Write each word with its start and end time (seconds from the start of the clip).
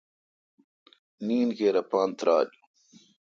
نین 1.25 1.49
کیر 1.57 1.75
اپان 1.81 2.09
تیرال۔ 2.17 2.47